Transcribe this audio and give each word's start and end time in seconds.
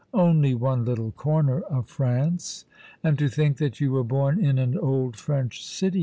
''Only 0.31 0.55
one 0.55 0.83
little 0.83 1.11
corner 1.11 1.59
of 1.61 1.85
France."" 1.87 2.65
And 3.03 3.19
to 3.19 3.27
think 3.29 3.57
that 3.57 3.79
you 3.79 3.91
were 3.91 4.03
born 4.03 4.43
in 4.43 4.57
an 4.57 4.75
old 4.75 5.15
French 5.15 5.63
city 5.63 5.99